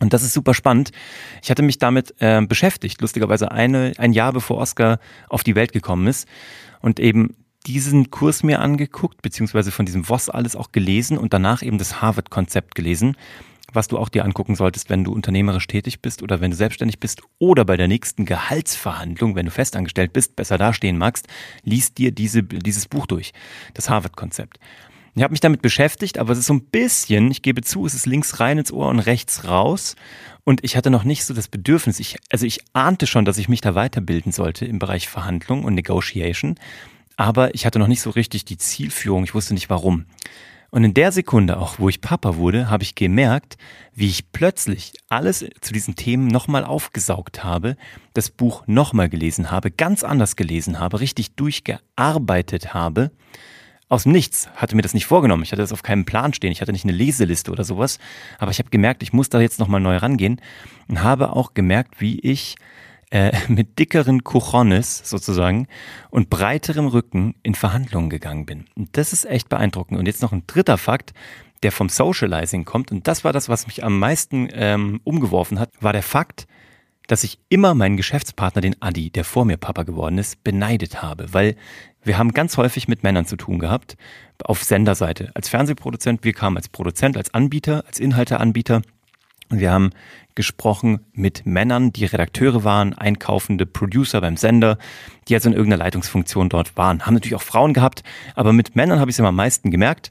Und 0.00 0.12
das 0.12 0.22
ist 0.22 0.34
super 0.34 0.54
spannend. 0.54 0.90
Ich 1.42 1.50
hatte 1.50 1.62
mich 1.62 1.78
damit 1.78 2.14
äh, 2.18 2.44
beschäftigt, 2.44 3.00
lustigerweise 3.00 3.52
eine, 3.52 3.92
ein 3.96 4.12
Jahr 4.12 4.32
bevor 4.32 4.58
Oscar 4.58 4.98
auf 5.28 5.44
die 5.44 5.54
Welt 5.54 5.72
gekommen 5.72 6.06
ist 6.08 6.28
und 6.80 7.00
eben 7.00 7.34
diesen 7.66 8.10
Kurs 8.10 8.42
mir 8.42 8.60
angeguckt, 8.60 9.22
beziehungsweise 9.22 9.70
von 9.70 9.86
diesem 9.86 10.04
Voss 10.04 10.28
alles 10.28 10.56
auch 10.56 10.72
gelesen 10.72 11.18
und 11.18 11.32
danach 11.32 11.62
eben 11.62 11.78
das 11.78 12.00
Harvard-Konzept 12.02 12.74
gelesen, 12.74 13.16
was 13.72 13.88
du 13.88 13.98
auch 13.98 14.08
dir 14.08 14.24
angucken 14.24 14.54
solltest, 14.54 14.90
wenn 14.90 15.04
du 15.04 15.12
unternehmerisch 15.12 15.66
tätig 15.66 16.00
bist 16.00 16.22
oder 16.22 16.40
wenn 16.40 16.50
du 16.50 16.56
selbstständig 16.56 17.00
bist 17.00 17.22
oder 17.38 17.64
bei 17.64 17.76
der 17.76 17.88
nächsten 17.88 18.24
Gehaltsverhandlung, 18.24 19.34
wenn 19.34 19.46
du 19.46 19.52
festangestellt 19.52 20.12
bist, 20.12 20.36
besser 20.36 20.58
dastehen 20.58 20.98
magst, 20.98 21.26
liest 21.62 21.98
dir 21.98 22.12
diese, 22.12 22.42
dieses 22.42 22.86
Buch 22.86 23.06
durch, 23.06 23.32
das 23.72 23.90
Harvard-Konzept. 23.90 24.58
Ich 25.16 25.22
habe 25.22 25.32
mich 25.32 25.40
damit 25.40 25.62
beschäftigt, 25.62 26.18
aber 26.18 26.32
es 26.32 26.38
ist 26.38 26.46
so 26.46 26.54
ein 26.54 26.64
bisschen, 26.64 27.30
ich 27.30 27.42
gebe 27.42 27.62
zu, 27.62 27.86
es 27.86 27.94
ist 27.94 28.06
links 28.06 28.40
rein 28.40 28.58
ins 28.58 28.72
Ohr 28.72 28.88
und 28.88 28.98
rechts 28.98 29.46
raus. 29.46 29.94
Und 30.42 30.64
ich 30.64 30.76
hatte 30.76 30.90
noch 30.90 31.04
nicht 31.04 31.24
so 31.24 31.32
das 31.34 31.46
Bedürfnis, 31.46 32.00
ich, 32.00 32.18
also 32.30 32.46
ich 32.46 32.60
ahnte 32.72 33.06
schon, 33.06 33.24
dass 33.24 33.38
ich 33.38 33.48
mich 33.48 33.60
da 33.60 33.76
weiterbilden 33.76 34.32
sollte 34.32 34.66
im 34.66 34.80
Bereich 34.80 35.08
Verhandlung 35.08 35.64
und 35.64 35.74
Negotiation 35.74 36.56
aber 37.16 37.54
ich 37.54 37.66
hatte 37.66 37.78
noch 37.78 37.86
nicht 37.86 38.00
so 38.00 38.10
richtig 38.10 38.44
die 38.44 38.58
Zielführung, 38.58 39.24
ich 39.24 39.34
wusste 39.34 39.54
nicht 39.54 39.70
warum. 39.70 40.06
Und 40.70 40.82
in 40.82 40.92
der 40.92 41.12
Sekunde 41.12 41.58
auch, 41.58 41.78
wo 41.78 41.88
ich 41.88 42.00
Papa 42.00 42.34
wurde, 42.34 42.68
habe 42.68 42.82
ich 42.82 42.96
gemerkt, 42.96 43.56
wie 43.94 44.08
ich 44.08 44.32
plötzlich 44.32 44.92
alles 45.08 45.46
zu 45.60 45.72
diesen 45.72 45.94
Themen 45.94 46.26
nochmal 46.26 46.64
aufgesaugt 46.64 47.44
habe, 47.44 47.76
das 48.12 48.28
Buch 48.28 48.64
nochmal 48.66 49.08
gelesen 49.08 49.52
habe, 49.52 49.70
ganz 49.70 50.02
anders 50.02 50.34
gelesen 50.34 50.80
habe, 50.80 50.98
richtig 50.98 51.36
durchgearbeitet 51.36 52.74
habe. 52.74 53.12
Aus 53.88 54.02
dem 54.02 54.10
Nichts 54.10 54.48
hatte 54.56 54.74
mir 54.74 54.82
das 54.82 54.94
nicht 54.94 55.06
vorgenommen. 55.06 55.44
Ich 55.44 55.52
hatte 55.52 55.62
das 55.62 55.72
auf 55.72 55.84
keinem 55.84 56.06
Plan 56.06 56.32
stehen. 56.32 56.50
Ich 56.50 56.60
hatte 56.60 56.72
nicht 56.72 56.84
eine 56.84 56.92
Leseliste 56.92 57.52
oder 57.52 57.62
sowas. 57.62 58.00
Aber 58.40 58.50
ich 58.50 58.58
habe 58.58 58.70
gemerkt, 58.70 59.04
ich 59.04 59.12
muss 59.12 59.28
da 59.28 59.40
jetzt 59.40 59.60
nochmal 59.60 59.80
neu 59.80 59.98
rangehen 59.98 60.40
und 60.88 61.04
habe 61.04 61.36
auch 61.36 61.54
gemerkt, 61.54 62.00
wie 62.00 62.18
ich 62.18 62.56
äh, 63.14 63.30
mit 63.48 63.78
dickeren 63.78 64.24
Cojones 64.24 65.08
sozusagen 65.08 65.68
und 66.10 66.30
breiterem 66.30 66.88
Rücken 66.88 67.36
in 67.44 67.54
Verhandlungen 67.54 68.10
gegangen 68.10 68.44
bin. 68.44 68.64
Und 68.74 68.96
das 68.96 69.12
ist 69.12 69.24
echt 69.24 69.48
beeindruckend. 69.48 70.00
Und 70.00 70.06
jetzt 70.06 70.20
noch 70.20 70.32
ein 70.32 70.42
dritter 70.48 70.78
Fakt, 70.78 71.14
der 71.62 71.70
vom 71.70 71.88
Socializing 71.88 72.64
kommt. 72.64 72.90
Und 72.90 73.06
das 73.06 73.22
war 73.22 73.32
das, 73.32 73.48
was 73.48 73.68
mich 73.68 73.84
am 73.84 74.00
meisten 74.00 74.48
ähm, 74.52 75.00
umgeworfen 75.04 75.60
hat, 75.60 75.70
war 75.80 75.92
der 75.92 76.02
Fakt, 76.02 76.48
dass 77.06 77.22
ich 77.22 77.38
immer 77.48 77.74
meinen 77.74 77.96
Geschäftspartner, 77.96 78.60
den 78.60 78.82
Adi, 78.82 79.10
der 79.10 79.22
vor 79.22 79.44
mir 79.44 79.58
Papa 79.58 79.84
geworden 79.84 80.18
ist, 80.18 80.42
beneidet 80.42 81.00
habe, 81.00 81.32
weil 81.32 81.54
wir 82.02 82.18
haben 82.18 82.32
ganz 82.32 82.56
häufig 82.56 82.88
mit 82.88 83.04
Männern 83.04 83.26
zu 83.26 83.36
tun 83.36 83.60
gehabt, 83.60 83.96
auf 84.42 84.64
Senderseite. 84.64 85.30
Als 85.34 85.48
Fernsehproduzent, 85.48 86.24
wir 86.24 86.32
kamen 86.32 86.56
als 86.56 86.68
Produzent, 86.68 87.16
als 87.16 87.32
Anbieter, 87.32 87.84
als 87.86 88.00
Inhalteanbieter. 88.00 88.82
Wir 89.50 89.70
haben 89.70 89.90
gesprochen 90.34 91.00
mit 91.12 91.46
Männern, 91.46 91.92
die 91.92 92.04
Redakteure 92.04 92.64
waren, 92.64 92.92
einkaufende 92.94 93.66
Producer 93.66 94.20
beim 94.20 94.36
Sender, 94.36 94.78
die 95.28 95.34
also 95.34 95.48
in 95.48 95.54
irgendeiner 95.54 95.84
Leitungsfunktion 95.84 96.48
dort 96.48 96.76
waren. 96.76 97.06
Haben 97.06 97.14
natürlich 97.14 97.36
auch 97.36 97.42
Frauen 97.42 97.72
gehabt, 97.72 98.02
aber 98.34 98.52
mit 98.52 98.76
Männern 98.76 99.00
habe 99.00 99.10
ich 99.10 99.14
es 99.14 99.18
immer 99.18 99.28
am 99.28 99.36
meisten 99.36 99.70
gemerkt. 99.70 100.10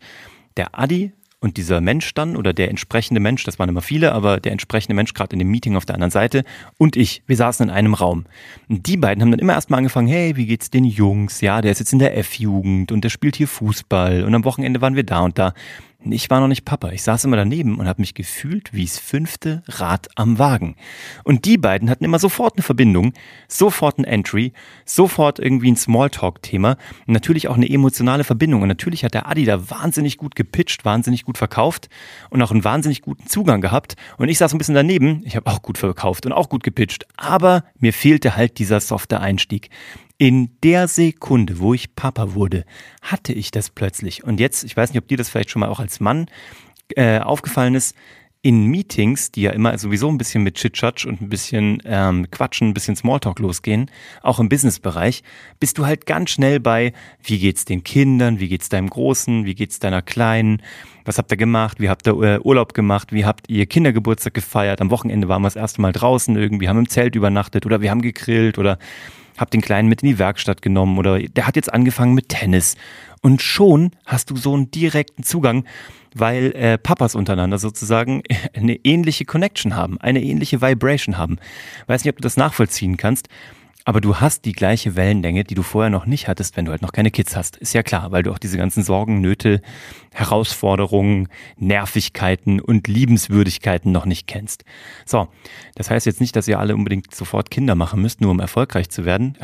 Der 0.57 0.77
Adi 0.77 1.11
und 1.43 1.57
dieser 1.57 1.81
Mensch 1.81 2.13
dann 2.13 2.37
oder 2.37 2.53
der 2.53 2.69
entsprechende 2.69 3.19
Mensch, 3.19 3.43
das 3.43 3.59
waren 3.59 3.67
immer 3.67 3.81
viele, 3.81 4.13
aber 4.13 4.39
der 4.39 4.53
entsprechende 4.53 4.95
Mensch 4.95 5.13
gerade 5.13 5.33
in 5.33 5.39
dem 5.39 5.49
Meeting 5.49 5.75
auf 5.75 5.85
der 5.85 5.95
anderen 5.95 6.11
Seite 6.11 6.45
und 6.77 6.95
ich, 6.95 7.21
wir 7.27 7.35
saßen 7.35 7.67
in 7.67 7.73
einem 7.73 7.93
Raum. 7.93 8.25
Und 8.69 8.87
die 8.87 8.95
beiden 8.95 9.21
haben 9.21 9.31
dann 9.31 9.41
immer 9.41 9.53
erstmal 9.53 9.79
angefangen, 9.79 10.07
hey, 10.07 10.37
wie 10.37 10.45
geht's 10.45 10.69
den 10.69 10.85
Jungs? 10.85 11.41
Ja, 11.41 11.59
der 11.59 11.73
ist 11.73 11.79
jetzt 11.79 11.91
in 11.91 11.99
der 11.99 12.17
F-Jugend 12.17 12.93
und 12.93 13.03
der 13.03 13.09
spielt 13.09 13.35
hier 13.35 13.49
Fußball 13.49 14.23
und 14.23 14.33
am 14.33 14.45
Wochenende 14.45 14.79
waren 14.79 14.95
wir 14.95 15.03
da 15.03 15.19
und 15.19 15.37
da. 15.37 15.53
Ich 16.05 16.29
war 16.29 16.39
noch 16.39 16.47
nicht 16.47 16.65
Papa. 16.65 16.91
Ich 16.91 17.03
saß 17.03 17.23
immer 17.25 17.37
daneben 17.37 17.77
und 17.79 17.87
habe 17.87 18.01
mich 18.01 18.13
gefühlt 18.13 18.73
wie 18.73 18.83
das 18.83 18.99
fünfte 18.99 19.63
Rad 19.67 20.09
am 20.15 20.37
Wagen. 20.37 20.75
Und 21.23 21.45
die 21.45 21.57
beiden 21.57 21.89
hatten 21.89 22.03
immer 22.03 22.19
sofort 22.19 22.55
eine 22.55 22.63
Verbindung, 22.63 23.13
sofort 23.47 23.97
ein 23.97 24.03
Entry, 24.03 24.53
sofort 24.85 25.39
irgendwie 25.39 25.71
ein 25.71 25.77
Smalltalk-Thema 25.77 26.77
und 27.07 27.13
natürlich 27.13 27.47
auch 27.47 27.55
eine 27.55 27.69
emotionale 27.69 28.23
Verbindung. 28.23 28.61
Und 28.61 28.67
natürlich 28.67 29.05
hat 29.05 29.13
der 29.13 29.29
Adi 29.29 29.45
da 29.45 29.69
wahnsinnig 29.69 30.17
gut 30.17 30.35
gepitcht, 30.35 30.83
wahnsinnig 30.83 31.23
gut 31.23 31.37
verkauft 31.37 31.89
und 32.29 32.41
auch 32.41 32.51
einen 32.51 32.63
wahnsinnig 32.63 33.01
guten 33.01 33.27
Zugang 33.27 33.61
gehabt. 33.61 33.95
Und 34.17 34.29
ich 34.29 34.37
saß 34.37 34.53
ein 34.53 34.57
bisschen 34.57 34.75
daneben. 34.75 35.21
Ich 35.25 35.35
habe 35.35 35.49
auch 35.49 35.61
gut 35.61 35.77
verkauft 35.77 36.25
und 36.25 36.33
auch 36.33 36.49
gut 36.49 36.63
gepitcht. 36.63 37.05
Aber 37.15 37.63
mir 37.79 37.93
fehlte 37.93 38.35
halt 38.35 38.59
dieser 38.59 38.79
softe 38.79 39.19
Einstieg. 39.19 39.69
In 40.23 40.51
der 40.63 40.87
Sekunde, 40.87 41.59
wo 41.59 41.73
ich 41.73 41.97
Papa 41.97 42.33
wurde, 42.33 42.63
hatte 43.01 43.33
ich 43.33 43.51
das 43.51 43.69
plötzlich. 43.69 44.23
Und 44.23 44.39
jetzt, 44.39 44.63
ich 44.63 44.77
weiß 44.77 44.91
nicht, 44.91 45.01
ob 45.01 45.09
dir 45.09 45.17
das 45.17 45.27
vielleicht 45.27 45.49
schon 45.49 45.59
mal 45.59 45.67
auch 45.67 45.81
als 45.81 45.99
Mann 45.99 46.27
äh, 46.95 47.19
aufgefallen 47.19 47.75
ist, 47.75 47.93
in 48.41 48.67
Meetings, 48.67 49.33
die 49.33 49.41
ja 49.41 49.51
immer 49.51 49.77
sowieso 49.77 50.07
ein 50.07 50.17
bisschen 50.17 50.41
mit 50.43 50.55
Chitchatsch 50.55 51.05
und 51.05 51.19
ein 51.21 51.27
bisschen 51.27 51.83
ähm, 51.83 52.31
Quatschen, 52.31 52.69
ein 52.69 52.73
bisschen 52.73 52.95
Smalltalk 52.95 53.39
losgehen, 53.39 53.91
auch 54.21 54.39
im 54.39 54.47
Businessbereich, 54.47 55.23
bist 55.59 55.77
du 55.77 55.85
halt 55.85 56.05
ganz 56.05 56.29
schnell 56.29 56.61
bei, 56.61 56.93
wie 57.21 57.39
geht's 57.39 57.65
den 57.65 57.83
Kindern, 57.83 58.39
wie 58.39 58.47
geht's 58.47 58.69
deinem 58.69 58.89
Großen, 58.89 59.43
wie 59.43 59.55
geht's 59.55 59.79
deiner 59.79 60.01
Kleinen, 60.01 60.61
was 61.03 61.17
habt 61.17 61.31
ihr 61.31 61.37
gemacht, 61.37 61.81
wie 61.81 61.89
habt 61.89 62.07
ihr 62.07 62.13
äh, 62.21 62.39
Urlaub 62.39 62.73
gemacht, 62.73 63.11
wie 63.11 63.25
habt 63.25 63.49
ihr 63.49 63.65
Kindergeburtstag 63.65 64.33
gefeiert, 64.33 64.79
am 64.79 64.89
Wochenende 64.89 65.27
waren 65.27 65.41
wir 65.41 65.47
das 65.47 65.57
erste 65.57 65.81
Mal 65.81 65.91
draußen 65.91 66.37
irgendwie, 66.37 66.69
haben 66.69 66.79
im 66.79 66.87
Zelt 66.87 67.17
übernachtet 67.17 67.65
oder 67.65 67.81
wir 67.81 67.91
haben 67.91 68.01
gegrillt 68.01 68.57
oder 68.57 68.77
hab 69.37 69.51
den 69.51 69.61
Kleinen 69.61 69.89
mit 69.89 70.03
in 70.03 70.09
die 70.09 70.19
Werkstatt 70.19 70.61
genommen 70.61 70.97
oder 70.97 71.19
der 71.19 71.47
hat 71.47 71.55
jetzt 71.55 71.73
angefangen 71.73 72.13
mit 72.13 72.29
Tennis. 72.29 72.75
Und 73.21 73.41
schon 73.41 73.91
hast 74.05 74.29
du 74.29 74.35
so 74.35 74.53
einen 74.53 74.69
direkten 74.71 75.23
Zugang, 75.23 75.65
weil 76.13 76.51
äh, 76.55 76.77
Papas 76.77 77.15
untereinander 77.15 77.57
sozusagen 77.57 78.23
eine 78.53 78.75
ähnliche 78.83 79.25
Connection 79.25 79.75
haben, 79.75 79.99
eine 79.99 80.21
ähnliche 80.21 80.61
Vibration 80.61 81.17
haben. 81.17 81.37
Weiß 81.87 82.03
nicht, 82.03 82.11
ob 82.11 82.17
du 82.17 82.23
das 82.23 82.37
nachvollziehen 82.37 82.97
kannst. 82.97 83.27
Aber 83.85 83.99
du 83.99 84.17
hast 84.17 84.45
die 84.45 84.53
gleiche 84.53 84.95
Wellenlänge, 84.95 85.43
die 85.43 85.55
du 85.55 85.61
vorher 85.61 85.89
noch 85.89 86.05
nicht 86.05 86.29
hattest, 86.29 86.55
wenn 86.55 86.63
du 86.63 86.71
halt 86.71 86.81
noch 86.81 86.93
keine 86.93 87.11
Kids 87.11 87.35
hast. 87.35 87.57
Ist 87.57 87.73
ja 87.73 87.83
klar, 87.83 88.11
weil 88.11 88.23
du 88.23 88.31
auch 88.31 88.37
diese 88.37 88.57
ganzen 88.57 88.81
Sorgen, 88.81 89.19
Nöte, 89.19 89.61
Herausforderungen, 90.13 91.27
Nervigkeiten 91.57 92.61
und 92.61 92.87
Liebenswürdigkeiten 92.87 93.91
noch 93.91 94.05
nicht 94.05 94.25
kennst. 94.25 94.63
So, 95.05 95.27
das 95.75 95.89
heißt 95.89 96.05
jetzt 96.05 96.21
nicht, 96.21 96.35
dass 96.35 96.47
ihr 96.47 96.59
alle 96.59 96.75
unbedingt 96.75 97.13
sofort 97.13 97.51
Kinder 97.51 97.75
machen 97.75 98.01
müsst, 98.01 98.21
nur 98.21 98.31
um 98.31 98.39
erfolgreich 98.39 98.89
zu 98.89 99.03
werden. 99.03 99.37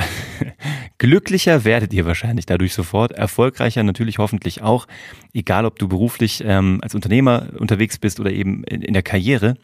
Glücklicher 0.99 1.65
werdet 1.65 1.91
ihr 1.93 2.05
wahrscheinlich 2.05 2.45
dadurch 2.45 2.73
sofort, 2.73 3.11
erfolgreicher 3.11 3.83
natürlich 3.83 4.19
hoffentlich 4.19 4.61
auch, 4.61 4.87
egal 5.33 5.65
ob 5.65 5.79
du 5.79 5.89
beruflich 5.89 6.43
ähm, 6.45 6.79
als 6.81 6.95
Unternehmer 6.95 7.47
unterwegs 7.57 7.97
bist 7.97 8.21
oder 8.21 8.31
eben 8.31 8.63
in, 8.63 8.81
in 8.83 8.93
der 8.93 9.03
Karriere. 9.03 9.57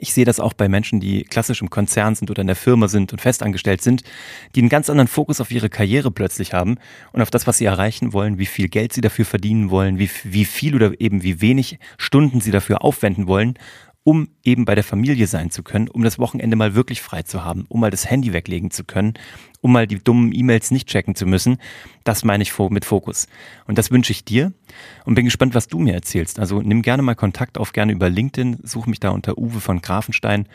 Ich 0.00 0.12
sehe 0.12 0.24
das 0.24 0.40
auch 0.40 0.52
bei 0.52 0.68
Menschen, 0.68 1.00
die 1.00 1.24
klassisch 1.24 1.62
im 1.62 1.70
Konzern 1.70 2.14
sind 2.14 2.30
oder 2.30 2.40
in 2.40 2.46
der 2.46 2.56
Firma 2.56 2.88
sind 2.88 3.12
und 3.12 3.20
festangestellt 3.20 3.82
sind, 3.82 4.02
die 4.54 4.60
einen 4.60 4.68
ganz 4.68 4.90
anderen 4.90 5.08
Fokus 5.08 5.40
auf 5.40 5.50
ihre 5.50 5.68
Karriere 5.68 6.10
plötzlich 6.10 6.52
haben 6.52 6.76
und 7.12 7.22
auf 7.22 7.30
das, 7.30 7.46
was 7.46 7.58
sie 7.58 7.64
erreichen 7.64 8.12
wollen, 8.12 8.38
wie 8.38 8.46
viel 8.46 8.68
Geld 8.68 8.92
sie 8.92 9.00
dafür 9.00 9.24
verdienen 9.24 9.70
wollen, 9.70 9.98
wie, 9.98 10.10
wie 10.24 10.44
viel 10.44 10.74
oder 10.74 11.00
eben 11.00 11.22
wie 11.22 11.40
wenig 11.40 11.78
Stunden 11.96 12.40
sie 12.40 12.50
dafür 12.50 12.82
aufwenden 12.82 13.26
wollen 13.26 13.58
um 14.04 14.28
eben 14.44 14.66
bei 14.66 14.74
der 14.74 14.84
Familie 14.84 15.26
sein 15.26 15.50
zu 15.50 15.62
können, 15.62 15.88
um 15.88 16.02
das 16.02 16.18
Wochenende 16.18 16.56
mal 16.56 16.74
wirklich 16.74 17.00
frei 17.00 17.22
zu 17.22 17.42
haben, 17.42 17.64
um 17.68 17.80
mal 17.80 17.90
das 17.90 18.08
Handy 18.08 18.34
weglegen 18.34 18.70
zu 18.70 18.84
können, 18.84 19.14
um 19.62 19.72
mal 19.72 19.86
die 19.86 19.98
dummen 19.98 20.32
E-Mails 20.34 20.70
nicht 20.70 20.88
checken 20.88 21.14
zu 21.14 21.24
müssen. 21.24 21.56
Das 22.04 22.22
meine 22.22 22.42
ich 22.42 22.56
mit 22.58 22.84
Fokus. 22.84 23.26
Und 23.66 23.78
das 23.78 23.90
wünsche 23.90 24.12
ich 24.12 24.24
dir 24.24 24.52
und 25.06 25.14
bin 25.14 25.24
gespannt, 25.24 25.54
was 25.54 25.68
du 25.68 25.78
mir 25.78 25.94
erzählst. 25.94 26.38
Also 26.38 26.60
nimm 26.60 26.82
gerne 26.82 27.02
mal 27.02 27.14
Kontakt 27.14 27.56
auf, 27.56 27.72
gerne 27.72 27.92
über 27.92 28.10
LinkedIn, 28.10 28.58
such 28.62 28.86
mich 28.86 29.00
da 29.00 29.10
unter 29.10 29.38
Uwe 29.38 29.60
von 29.60 29.80
Grafenstein 29.80 30.46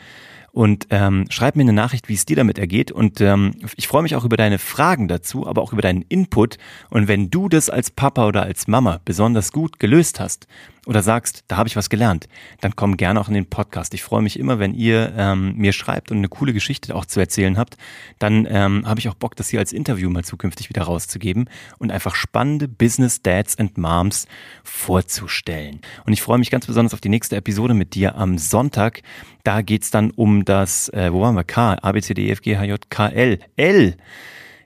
und 0.52 0.88
ähm, 0.90 1.26
schreib 1.30 1.56
mir 1.56 1.62
eine 1.62 1.72
Nachricht, 1.72 2.08
wie 2.08 2.14
es 2.14 2.26
dir 2.26 2.36
damit 2.36 2.58
ergeht. 2.58 2.90
Und 2.90 3.20
ähm, 3.20 3.54
ich 3.76 3.86
freue 3.86 4.02
mich 4.02 4.16
auch 4.16 4.24
über 4.24 4.36
deine 4.36 4.58
Fragen 4.58 5.06
dazu, 5.08 5.46
aber 5.46 5.62
auch 5.62 5.72
über 5.72 5.82
deinen 5.82 6.02
Input. 6.02 6.58
Und 6.88 7.08
wenn 7.08 7.30
du 7.30 7.48
das 7.48 7.70
als 7.70 7.90
Papa 7.90 8.26
oder 8.26 8.42
als 8.42 8.66
Mama 8.66 9.00
besonders 9.04 9.52
gut 9.52 9.78
gelöst 9.78 10.18
hast 10.18 10.48
oder 10.86 11.02
sagst, 11.02 11.44
da 11.48 11.56
habe 11.56 11.68
ich 11.68 11.76
was 11.76 11.88
gelernt, 11.88 12.28
dann 12.60 12.74
komm 12.74 12.96
gerne 12.96 13.20
auch 13.20 13.28
in 13.28 13.34
den 13.34 13.48
Podcast. 13.48 13.94
Ich 13.94 14.02
freue 14.02 14.22
mich 14.22 14.38
immer, 14.38 14.58
wenn 14.58 14.74
ihr 14.74 15.12
ähm, 15.16 15.54
mir 15.56 15.72
schreibt 15.72 16.10
und 16.10 16.18
eine 16.18 16.28
coole 16.28 16.52
Geschichte 16.52 16.96
auch 16.96 17.04
zu 17.04 17.20
erzählen 17.20 17.56
habt. 17.56 17.76
Dann 18.18 18.46
ähm, 18.50 18.86
habe 18.86 18.98
ich 18.98 19.08
auch 19.08 19.14
Bock, 19.14 19.36
das 19.36 19.48
hier 19.48 19.60
als 19.60 19.72
Interview 19.72 20.10
mal 20.10 20.24
zukünftig 20.24 20.68
wieder 20.68 20.82
rauszugeben 20.82 21.39
und 21.78 21.90
einfach 21.90 22.14
spannende 22.14 22.68
Business 22.68 23.22
Dads 23.22 23.58
and 23.58 23.78
Moms 23.78 24.26
vorzustellen. 24.64 25.80
Und 26.04 26.12
ich 26.12 26.22
freue 26.22 26.38
mich 26.38 26.50
ganz 26.50 26.66
besonders 26.66 26.94
auf 26.94 27.00
die 27.00 27.08
nächste 27.08 27.36
Episode 27.36 27.74
mit 27.74 27.94
dir 27.94 28.16
am 28.16 28.38
Sonntag. 28.38 29.02
Da 29.44 29.62
geht's 29.62 29.90
dann 29.90 30.10
um 30.10 30.44
das, 30.44 30.88
äh, 30.90 31.12
wo 31.12 31.20
waren 31.20 31.34
wir? 31.34 31.44
K, 31.44 31.78
A, 31.80 31.92
B, 31.92 32.00
C, 32.00 32.14
D, 32.14 32.26
E, 32.26 32.30
F, 32.32 32.42
G, 32.42 32.56
H, 32.56 32.64
J, 32.64 32.90
K, 32.90 33.08
L. 33.08 33.38
L. 33.56 33.96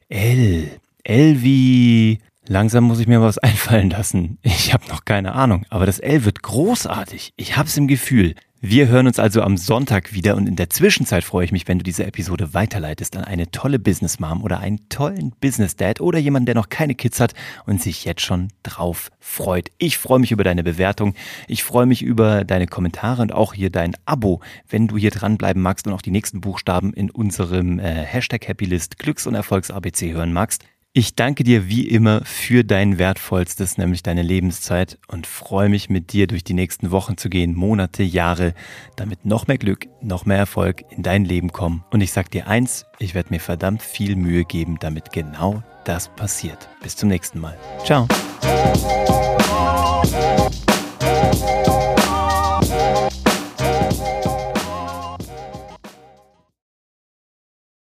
L. 0.09 0.81
L 1.03 1.43
wie 1.43 2.19
Langsam 2.47 2.85
muss 2.85 3.01
ich 3.01 3.07
mir 3.07 3.23
was 3.23 3.39
einfallen 3.39 3.91
lassen. 3.91 4.39
Ich 4.43 4.73
habe 4.75 4.87
noch 4.89 5.05
keine 5.05 5.35
Ahnung, 5.35 5.65
aber 5.71 5.87
das 5.87 5.99
L 5.99 6.25
wird 6.25 6.43
großartig. 6.43 7.33
Ich 7.37 7.57
hab's 7.57 7.77
im 7.77 7.89
Gefühl. 7.89 8.35
Wir 8.67 8.89
hören 8.89 9.07
uns 9.07 9.19
also 9.19 9.43
am 9.43 9.59
Sonntag 9.59 10.15
wieder 10.15 10.37
und 10.37 10.49
in 10.49 10.57
der 10.57 10.71
Zwischenzeit 10.71 11.23
freue 11.23 11.45
ich 11.45 11.53
mich, 11.53 11.69
wenn 11.69 11.77
du 11.77 11.83
diese 11.83 12.07
Episode 12.07 12.55
weiterleitest 12.55 13.15
an 13.15 13.23
eine 13.23 13.51
tolle 13.51 13.79
Business 13.79 14.21
Mom 14.21 14.43
oder 14.43 14.59
einen 14.61 14.89
tollen 14.89 15.35
Business 15.39 15.77
Dad 15.77 16.01
oder 16.01 16.19
jemanden, 16.19 16.47
der 16.47 16.55
noch 16.55 16.71
keine 16.71 16.95
Kids 16.95 17.21
hat 17.21 17.35
und 17.67 17.83
sich 17.83 18.07
jetzt 18.07 18.23
schon 18.23 18.49
drauf 18.63 19.11
freut. 19.21 19.71
Ich 19.77 19.99
freue 19.99 20.19
mich 20.19 20.33
über 20.33 20.45
deine 20.45 20.63
Bewertung. 20.65 21.13
Ich 21.47 21.63
freue 21.63 21.85
mich 21.85 22.01
über 22.01 22.45
deine 22.45 22.67
Kommentare 22.67 23.21
und 23.21 23.35
auch 23.35 23.53
hier 23.53 23.69
dein 23.69 23.97
Abo, 24.07 24.41
wenn 24.67 24.89
du 24.89 24.97
hier 24.97 25.11
dranbleiben 25.11 25.61
magst 25.61 25.87
und 25.87 25.93
auch 25.93 26.01
die 26.01 26.11
nächsten 26.11 26.41
Buchstaben 26.41 26.95
in 26.95 27.11
unserem 27.11 27.79
äh, 27.79 27.83
Hashtag 27.85 28.49
Happylist 28.49 28.99
Glücks- 28.99 29.27
und 29.27 29.35
Erfolgs-ABC 29.35 30.15
hören 30.15 30.33
magst. 30.33 30.65
Ich 30.97 31.17
danke 31.17 31.43
dir 31.43 31.69
wie 31.69 31.89
immer 31.89 32.21
für 32.25 32.63
dein 32.63 32.99
wertvollstes, 33.01 33.79
nämlich 33.79 34.05
deine 34.05 34.23
Lebenszeit 34.23 34.97
und 35.09 35.27
freue 35.27 35.69
mich 35.69 35.91
mit 35.91 36.13
dir 36.13 36.29
durch 36.29 36.45
die 36.45 36.55
nächsten 36.55 36.93
Wochen 36.93 37.17
zu 37.17 37.29
gehen, 37.29 37.57
Monate, 37.57 38.05
Jahre, 38.05 38.55
damit 38.95 39.25
noch 39.25 39.49
mehr 39.49 39.59
Glück, 39.59 39.89
noch 40.01 40.25
mehr 40.25 40.37
Erfolg 40.37 40.85
in 40.91 41.03
dein 41.03 41.25
Leben 41.25 41.51
kommen. 41.51 41.83
Und 41.91 42.01
ich 42.01 42.13
sage 42.13 42.31
dir 42.31 42.47
eins, 42.47 42.87
ich 43.01 43.17
werde 43.17 43.31
mir 43.31 43.41
verdammt 43.41 43.83
viel 43.83 44.15
Mühe 44.15 44.45
geben, 44.45 44.77
damit 44.79 45.11
genau 45.11 45.65
das 45.85 46.15
passiert. 46.15 46.69
Bis 46.81 46.95
zum 46.95 47.09
nächsten 47.09 47.41
Mal. 47.41 47.59
Ciao. 47.85 48.07